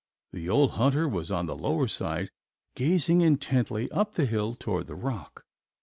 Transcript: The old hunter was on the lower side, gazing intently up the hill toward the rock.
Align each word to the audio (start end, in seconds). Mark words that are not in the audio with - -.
The 0.33 0.49
old 0.49 0.71
hunter 0.71 1.07
was 1.07 1.29
on 1.29 1.45
the 1.45 1.55
lower 1.55 1.87
side, 1.87 2.31
gazing 2.75 3.21
intently 3.21 3.87
up 3.91 4.15
the 4.15 4.25
hill 4.25 4.55
toward 4.55 4.87
the 4.87 4.95
rock. 4.95 5.45